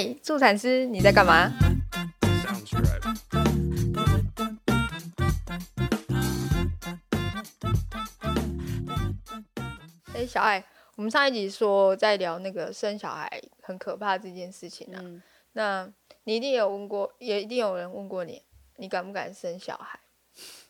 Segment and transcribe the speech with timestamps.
[0.00, 1.50] 嘿，助产师，你在干嘛.
[10.14, 10.64] 哎、小爱，
[10.94, 15.00] 我们上一集说在聊那个生小孩很可怕这件事情啊。
[15.02, 15.20] 嗯，
[15.54, 18.44] 那你一定有问过，也一定有人问过你，
[18.76, 19.98] 你敢不敢生小孩？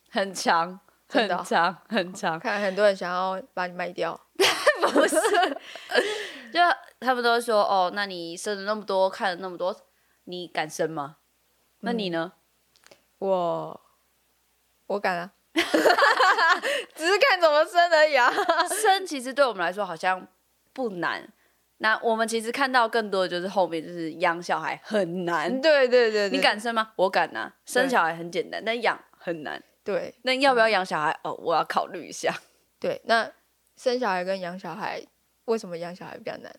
[0.08, 2.38] 很长，真的哦很长，很长。
[2.38, 4.18] 看很多人想要把你卖掉。
[4.92, 5.16] 不是，
[6.52, 6.60] 就
[7.00, 9.74] 他们都会说哦，那你生了那么多，看了那么多，
[10.24, 11.16] 你敢生吗？
[11.80, 12.32] 那你呢？
[13.18, 13.80] 我
[14.86, 15.32] 我敢啊，
[16.94, 18.32] 只是看怎么生而已啊。
[18.68, 20.26] 生其实对我们来说好像
[20.72, 21.28] 不难。
[21.78, 25.60] 那我们其实看到更多的就是后面就是养小孩很难。
[25.60, 26.92] 对对对对，你敢生吗？
[26.96, 29.62] 我敢啊、生小孩很简单，但养很难。
[29.88, 31.18] 对那要不要养小孩？
[31.24, 32.30] 哦，我要考虑一下。
[32.78, 33.32] 对，那
[33.74, 35.02] 生小孩跟养小孩，
[35.46, 36.54] 为什么养小孩比较难？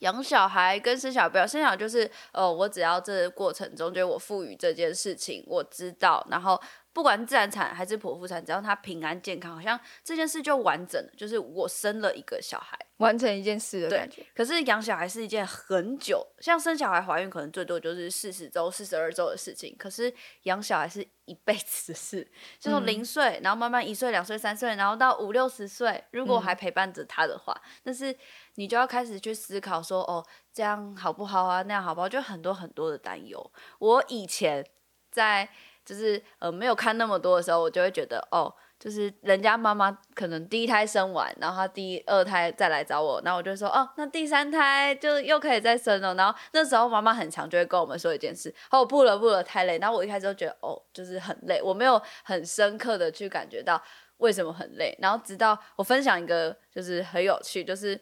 [0.00, 6.60] 养小孩跟生小孩不要，生小孩就是呃，我只要这个过程中，就是我赋予这件事情，我知道，然后
[6.92, 12.78] 不管是自然产还是剖腹产，只要他平安健康，好像这件事就完整了，就是我生了一个小孩。
[12.98, 14.24] 完成一件事的感觉。
[14.32, 20.12] 可是养小孩是一件很久，像生小孩、怀孕可能最多就是四十周、四十二周的事情，可是
[20.44, 28.16] 养小孩是一辈子的事，就从嗯零岁，然后慢慢一岁、两岁、三岁，然后到五六十岁，如果嗯还陪伴着他的话，但是
[28.54, 31.62] 你就要开始去思考说，哦，这样好不好啊？
[31.62, 32.08] 那样好不好？
[32.08, 33.52] 就很多很多的担忧。
[33.80, 34.64] 我以前
[35.10, 35.48] 在
[35.84, 46.14] 就是呃没有看那么多的时候，我就会觉得哦，就是人家妈妈可能第一胎生完，然后她第二胎再来找我，然后我就说哦，那第三胎就又可以再生了。
[46.14, 49.78] 然后那时候妈妈很常就会跟我们说一件事，哦不了不了太累。
[49.78, 53.82] 然后我一开始就觉得哦就是很累，我没有很深刻的去感觉到
[54.18, 54.96] 为什么很累。
[55.00, 58.00] 然后直到我分享一个就是很有趣，就是。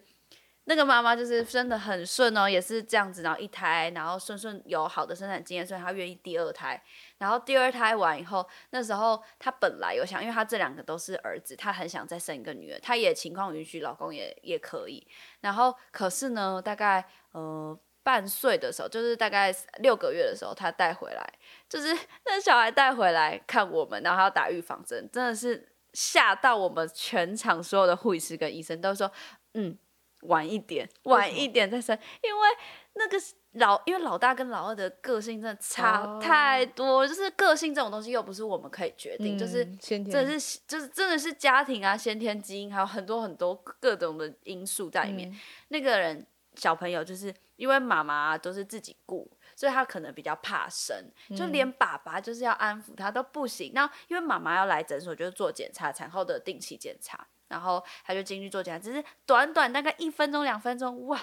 [0.65, 6.81] 那个妈妈就是生的很顺哦，也是这样子，然后一胎，然后顺顺有好的生产经验，所以她愿意第二胎。
[7.17, 15.05] 然后第二胎完以后，那时候她本来有想，因为她这两个都是儿子，她很想再生一个女儿，她也情况允许，老公也也可以。
[15.39, 21.33] 然后可是呢，大概呃半岁的时候，就是大概六个月的时候，她带回来，
[21.67, 21.87] 就是
[22.25, 29.11] 那小孩带回来看我们，然后还要打预防针，真的是吓到我们全场所有的护士跟医生都说，
[29.55, 29.75] 嗯。
[30.23, 32.47] 晚一点，晚一点再生，因为
[32.93, 33.17] 那个
[33.53, 36.19] 老，因为老大跟老二的个性真的差哦。
[36.21, 45.29] 太多，就是个性这种东西又不是我们可以决定，就是真的是就是真的是家庭啊、先天基因，还有很多很多各种的因素在里面。
[45.29, 45.39] 嗯。
[45.69, 50.95] 那个人小朋友就是因为妈妈都是自己顾，所以他可能比较怕生，
[51.35, 53.71] 就嗯连爸爸就是要安抚他都不行。
[53.73, 61.19] 那因为妈妈要来诊所就是做检查，产后的定期检查，然后他就进去做检查，只是短短大概一分钟两分钟，哇！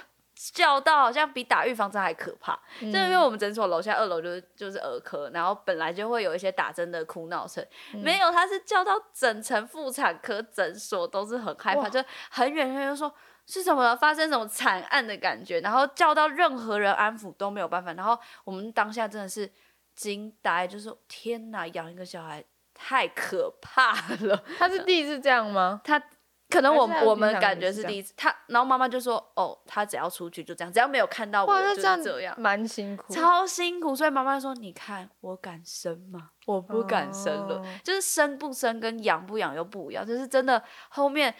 [0.55, 7.61] 叫到好像比打预防针还可怕，嗯就是因为我们诊所楼下二楼就是就是儿科，然后本来就会有一些打针的哭闹声，
[7.93, 12.00] 嗯没有，他是叫到整层妇产科诊所都是很害怕，就
[12.31, 13.12] 很远很远就说
[13.47, 19.53] 是什么发生什么惨案的感觉，然后叫到任何人安抚都没有办法，然后我们当下真的是
[19.97, 24.44] 惊呆，就是天哪，养一个小孩太可怕了。
[24.56, 25.81] 他是第一次这样吗？
[25.83, 26.00] 他
[26.49, 32.35] 可能我我们感觉是第一次，他然后妈妈就说哦，他只要出去就这样，只要没有看到我就这样。
[32.41, 33.13] 蛮辛苦。
[33.13, 36.31] 超辛苦，所以妈妈说：“你看，我敢生吗？
[36.47, 37.57] 我不敢生了。
[37.57, 41.35] 哦就是生不生跟养不养又不一样，就是真的后面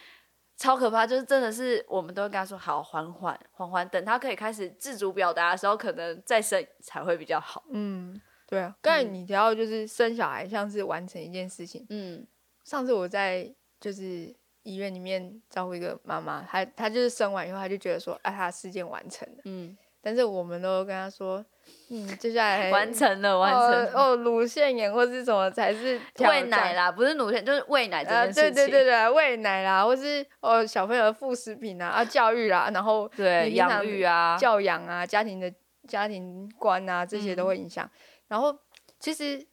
[0.57, 7.65] 超可怕，就是真的是我们都会跟他说好，缓缓缓缓，等他可以开始自主表达的时候，可能再生才会比较好。
[7.71, 8.75] 嗯，对啊。
[8.83, 11.87] 刚才你提到就是生小孩像是完成一件事情。
[11.89, 12.27] 嗯
[12.65, 14.35] 上次我在就是
[14.69, 19.39] 医院里面照顾一个妈妈，她她就是生完以后，她就觉得说，啊，她的事件完成了。
[19.45, 21.45] 嗯，但是我们都跟她说，
[21.89, 23.87] 嗯，接下来 完成了，完成了。
[23.95, 25.99] 哦哦，乳腺炎或是什么才是。
[26.19, 28.55] 喂奶啦，不是乳腺，就是喂奶这啊，件事情。
[28.55, 35.51] 对对对对，喂奶啦，或是哦小朋友的副食品啊，啊 教育啦，然后对养育啊，教养啊，家庭的
[35.87, 37.89] 家庭观啊，这些都会影响。
[38.29, 38.55] 然后
[39.01, 39.47] 其实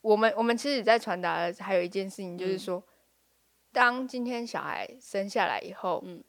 [0.00, 2.84] 我们我们其实在传达的还有一件事情，就是嗯说，
[3.76, 6.24] 当今天小孩生下来以后，嗯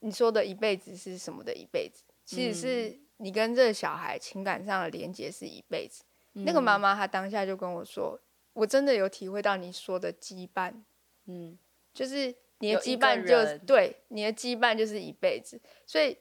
[0.00, 2.02] 你说的一辈子是什么的一辈子？
[2.24, 6.02] 其实是你跟这个小孩情感上的连接是一辈子。
[6.32, 8.18] 那个妈妈她当下就跟我说，
[8.54, 10.74] 我真的有体会到你说的羁绊，
[11.26, 11.56] 嗯，
[11.94, 16.18] 就是你的羁绊就人对你的羁绊就是一辈子，所以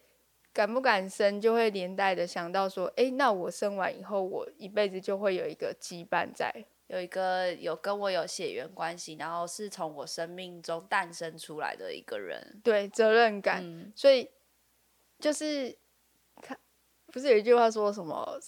[0.53, 6.53] 敢不敢生就会连带的想到说，诶，那我生完以后，我一辈子就会有一个羁绊在。
[6.89, 12.59] 有一个有跟我有血缘关系，然后是从我生命中诞生出来的一个人。
[12.63, 14.27] 对责任感，嗯所以
[15.19, 15.77] 就是
[16.41, 16.57] 看
[17.13, 18.39] 不是有一句话说什么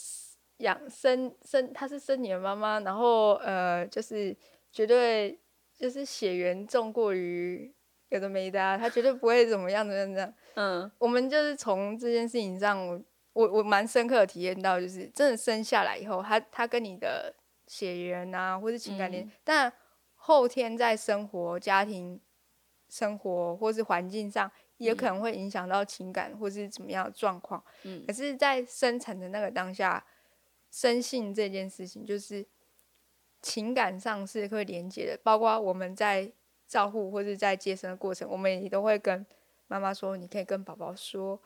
[0.58, 4.36] 养生生她是生你的妈妈，然后呃就是
[4.72, 5.40] 绝对
[5.78, 7.72] 就是血缘重过于
[8.10, 10.34] 有的没的、啊，她绝对不会怎么样怎么样怎么样。
[10.56, 13.00] 嗯我们就是从这件事情上，我
[13.34, 17.34] 我我蛮深刻的体验到，就是真的生下来以后，他他跟你的
[17.72, 19.32] 血缘啊，或是情感连，嗯。
[19.46, 19.72] 但
[20.16, 22.20] 后天在生活、家庭
[22.90, 27.64] 生活或是环境上，也可能会影响到情感或是怎么样的状况。
[27.84, 28.04] 嗯。
[28.06, 30.06] 可是，在生产的那个当下，
[30.70, 32.46] 生性这件事情，就是
[33.42, 36.30] 情感上是会连接的，包括我们在
[36.68, 39.26] 照护或是在接生的过程，我们也都会跟
[39.68, 41.42] 妈妈说，你可以跟宝宝说，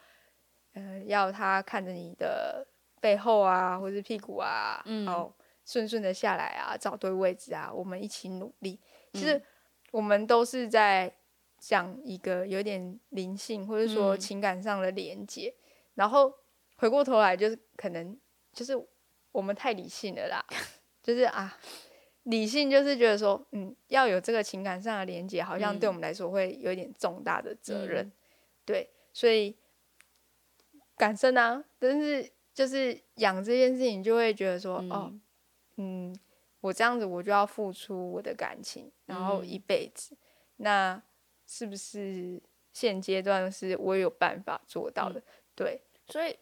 [0.73, 2.65] 呃，要他看着你的
[2.99, 5.07] 背后啊，或是屁股啊，嗯。
[5.07, 5.31] 哦，
[5.65, 8.79] 顺顺的下来啊，找对位置啊，我们一起努力。
[9.13, 9.43] 其实嗯
[9.91, 11.13] 我们都是在
[11.57, 15.53] 讲一个有点灵性或者说嗯情感上的连接，
[15.95, 16.33] 然后
[16.77, 18.17] 回过头来就是可能
[18.53, 18.73] 就是
[19.31, 20.45] 我们太理性了啦，
[21.03, 21.57] 就是啊。
[22.23, 28.11] 理性就是觉得说，嗯，要有这个情感上的连接，好像对我们来说会有一点重大的责任，嗯
[28.65, 29.55] 对，所以
[30.97, 35.13] 感生啊，但是就是养这件事情，就会觉得说，哦，
[35.77, 36.19] 嗯嗯，
[36.61, 40.15] 我这样子我就要付出我的感情，然后嗯一辈子，
[40.57, 41.01] 那
[41.45, 42.41] 是不是
[42.73, 45.23] 现阶段是我有办法做到嗯的？
[45.53, 46.37] 对，所以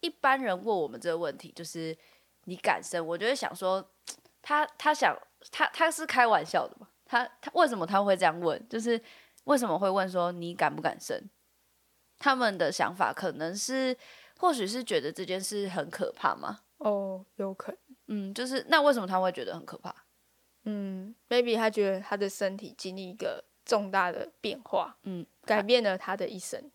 [0.00, 1.96] 一般人问我们这个问题，就是
[2.44, 3.06] 你敢生？
[3.06, 3.86] 我就会想说，
[4.42, 5.16] 他他想
[5.50, 6.88] 他他是开玩笑的嘛？
[7.04, 8.68] 他他为什么他会这样问？
[8.68, 9.00] 就是
[9.44, 11.22] 为什么会问说你敢不敢生？
[12.18, 13.96] 他们的想法可能是，
[14.38, 16.60] 或许是觉得这件事很可怕吗？
[16.78, 19.94] 哦，有可能，嗯，就是那为什么他会觉得很可怕？
[20.64, 26.70] 嗯，maybe 他觉得他的身体经历一个重大的变化，嗯，改变了他的一生，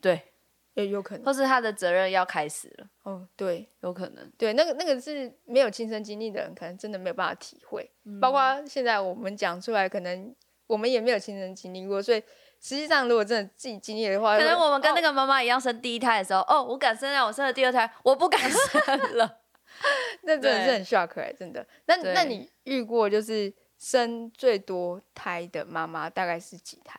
[0.00, 0.32] 对，
[0.74, 1.24] 也有可能。
[1.24, 4.28] 或是他的责任要开始了，哦，对有可能。
[4.36, 7.88] 对，那个那个是没有亲身经历的人，可能真的没有办法体会。
[8.04, 10.34] 嗯包括现在我们讲出来，可能
[10.66, 12.20] 我们也没有亲身经历过，所以
[12.60, 19.38] 实际上如果真的自己经历的话，可能我们跟那个、个妈妈一样，生第一胎的时候，哦，我敢生啊，我生了第二胎，我不敢生了。
[20.22, 21.66] 那真的是很 shock 哎、真的。
[21.86, 26.98] 那那你遇过就是生最多胎的妈妈大概是几胎？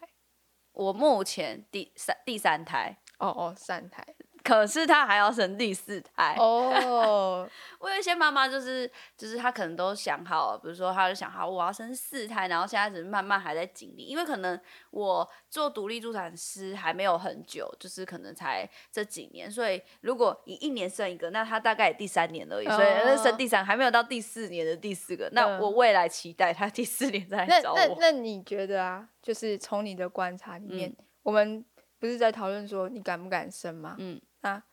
[0.72, 4.06] 我目前第三第三胎，哦哦，三胎。
[4.50, 6.36] 可是他还要生第四胎。
[6.40, 7.48] 哦，
[7.80, 14.60] 我有一些妈妈就是就是她可能都想好了，比如说她就想好我要生四胎，然后现在只是慢慢还在经历，因为可能
[14.90, 27.78] 我做独立助产师还没有很久，就是可能才这几年，所以如果你一年生一个，那她大概也第三年而已，所以生第三还没有到第四年的第四个，那嗯我未来期待她第四年再来找我。
[27.78, 30.94] 那那你觉得啊，就是从你的观察里面，
[31.24, 31.64] 我们
[32.00, 33.96] 不是在讨论说你敢不敢生吗？
[34.00, 34.64] 嗯，那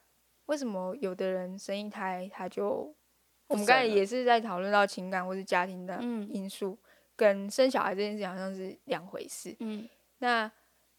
[0.46, 2.94] 为什么有的人生一胎他就，
[3.48, 6.78] 我们刚才也是在讨论到情感或是家庭的嗯因素，
[7.16, 9.54] 跟生小孩这件事情好像是两回事。
[9.58, 9.88] 嗯
[10.18, 10.50] 那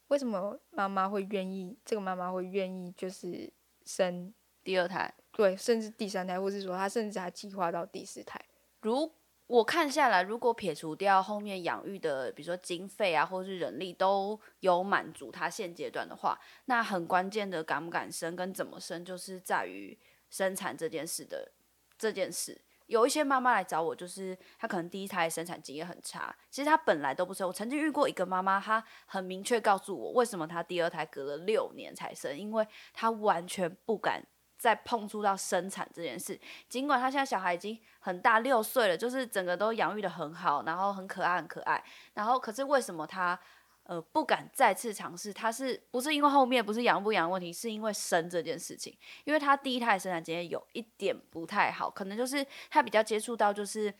[0.09, 1.77] 为什么妈妈会愿意？
[1.83, 3.51] 这个妈妈会愿意就是
[3.83, 4.33] 生
[4.63, 5.13] 第二胎。
[5.31, 8.39] 对，甚至第三胎，或是说她甚至还计划到第四胎？
[8.81, 9.11] 如
[9.47, 19.97] 我看下来，如果撇除掉后面养育的，比如说经费啊，或是人力都有满足他现阶段的话，那很关键的敢不敢生跟怎么生，就是在于
[20.29, 21.51] 生产这件事的
[21.97, 22.61] 这件事。
[22.87, 27.45] 有一些妈妈来找我，就是她可能第一胎生产经验很差，其实她本来都不生。
[27.45, 34.25] 我曾经遇过一个妈妈，她很明确告诉我，为什么她第二胎隔了六年才生，因为她完全不敢
[34.57, 36.39] 再碰触到生产这件事。
[36.67, 41.83] 尽管他现在小孩已经很大，六岁了，就是整个都养育的很好，然后很可爱，很可爱。
[42.13, 43.39] 然后可是为什么他
[43.83, 45.31] 呃不敢再次尝试？
[45.31, 48.97] 他是不是因为后面不是养不养的问题，是因为生这件事情？
[49.23, 53.93] 因为他第一胎生产经验有一点不太好，可能就是他比较接触到就是。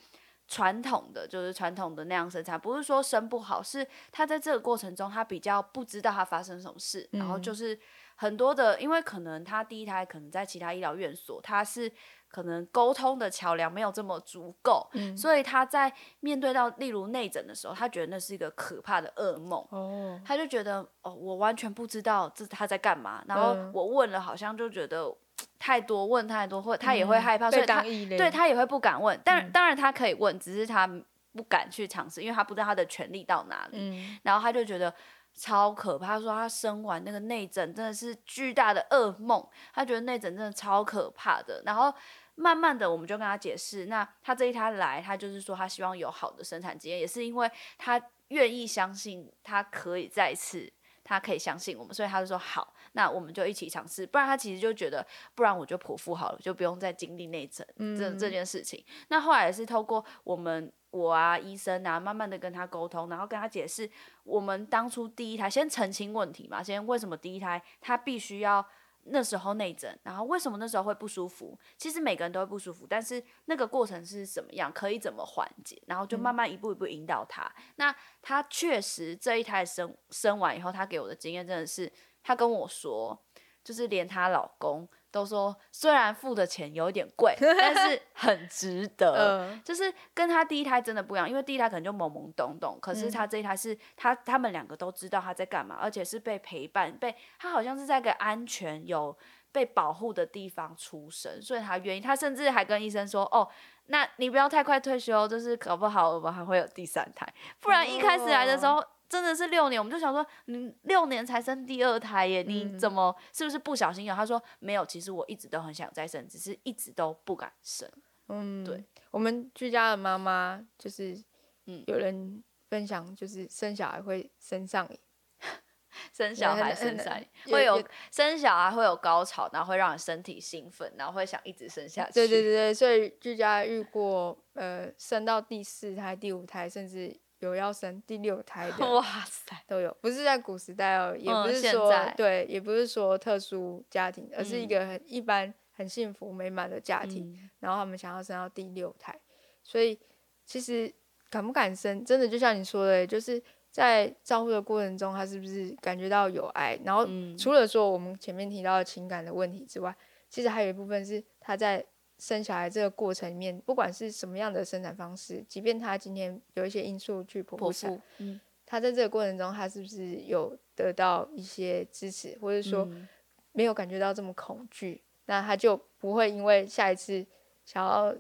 [0.48, 7.42] 传统的就是传统的那样生产，不是说生不好，是他在这个过程中，他比较不知道他发生什么事，然后嗯。
[7.42, 7.78] 就是
[8.16, 11.92] 很多的，因为可能他第一胎可能在其他医疗院所，他是
[12.30, 19.66] 可能沟通的桥梁没有这么足够，嗯，所以他在面对到例如内诊的时候，他觉得那是一个可怕的噩梦。
[19.70, 23.72] 哦，她就觉得哦，我完全不知道这他在干嘛，然后嗯。
[23.74, 25.14] 我问了，好像就觉得
[25.60, 29.20] 太多问太多，或他也会嗯害怕，所以她当异类，对他也会不敢问。
[29.24, 30.88] 但，嗯当然他可以问，只是他
[31.34, 33.78] 不敢去尝试，因为他不知道他的权利到哪里。
[33.80, 34.94] 嗯，然后他就觉得
[35.34, 41.62] 超可怕，他说他生完那个内诊真的是巨大的噩梦，他觉得内诊真的超可怕的。
[41.66, 41.94] 然后
[42.36, 50.72] 慢慢的，我们就跟他解释，那他这一胎来，他就是说他希望有好的生产经验，也是因为他愿意相信他可以再次。
[51.10, 54.08] 他可以相信我们，所以他就说好，那我们就一起尝试。
[54.08, 58.84] 不然他其实就觉得，不然我就剖腹好了，就不用再经历内诊这这件事情。
[59.10, 63.88] 那后来也是透过我们我啊医生啊，慢慢的跟他沟通，然后跟他解释，
[64.24, 68.66] 我们当初第一胎先澄清问题嘛，先为什么第一胎他必须要。
[69.10, 71.58] 那时候内诊，然后为什么那时候会不舒服？
[71.78, 77.50] 其实每个人都会不舒服，但是那个过程是怎么样，可以怎么缓解，然后就慢慢一步一步引导他。
[77.78, 81.90] 那他确实这一胎生生完以后，他给我的经验真的是，
[82.28, 83.18] 他跟我说，
[83.64, 89.14] 就是连她老公都说，虽然付的钱有点贵， 但是很值得。
[89.16, 99.18] 嗯就是跟她第一胎真的不一样，因为第一胎可能就懵懵懂懂，可是她这一胎是她他们两个都知道她在干嘛，而且是被陪伴，被她好像是在一个安全有
[99.54, 103.48] 被保护的地方出生，所以他愿意，他甚至还跟医生说，哦，
[103.86, 107.26] 那你不要太快退休，就是搞不好我们还会有第三胎，
[107.62, 108.84] 不然一开始来的时候。
[109.10, 114.14] 真的是六年，我们就想说，你六年才生第二胎耶，你怎么是不是不小心有？
[114.14, 117.90] 他说没有，其实我一直都很想再生，只是一直都不敢生。
[118.28, 121.18] 嗯，对，我们居家的妈妈就是，
[121.66, 125.00] 嗯有人分享，就是生小孩会生上瘾，
[126.12, 132.12] 生小孩、很生下也会有生小孩会有高潮，然后会让你身体兴奋，然后会想一直生下去。
[132.14, 149.16] 对对对对，所以居家遇过呃生到第四胎、第五胎，甚至有要生第六胎的 哇塞，都有，不是在古时代哦，也嗯不是说、对，也不是说特殊家庭，而是一嗯个很一般、很幸福美满的家庭，嗯然后他们想要生到第六胎，
[149.64, 150.00] 所以
[150.46, 150.92] 其实
[151.30, 156.80] 敢不敢生，真的就像你说的，就是在照顾的过程中，他是不是感觉到有爱？
[156.84, 159.96] 然后嗯除了说我们前面提到的情感的问题之外，
[160.30, 161.86] 其实还有一部分是他在
[162.18, 173.08] 生小孩这个过程里面，不管是什么样的生产方式，即便他今天有一些因素去剖腹产，腹，嗯，他在这个过程中，他是不是有得到一些支持，或者说嗯
[173.52, 175.02] 没有感觉到这么恐惧？
[175.26, 177.26] 那他就不会因为下一次
[177.66, 178.16] 想要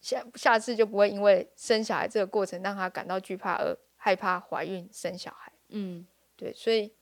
[0.00, 5.52] 下下次就不会因为生小孩这个过程让他感到惧怕而害怕怀孕生小孩。
[5.68, 6.06] 嗯
[6.36, 6.92] 对，所以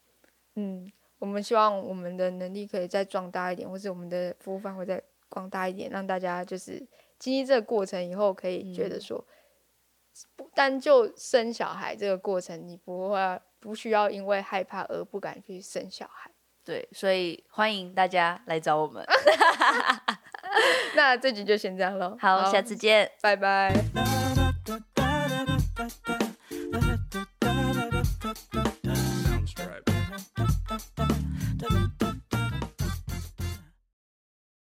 [0.56, 5.02] 嗯，我们希望我们的能力可以再壮大一点，或是我们的服务范围再
[5.38, 6.84] 广大一点，让大家就是
[7.16, 9.24] 经历这个过程以后，可以觉得嗯说，
[10.34, 16.28] 不单就生小孩这个过程，你不会不需要因为害怕而不敢去生小孩。
[16.64, 19.06] 对，所以欢迎大家来找我们。
[20.96, 23.08] 那这集就先这样喽，好，下次见。
[23.22, 24.17] 拜拜。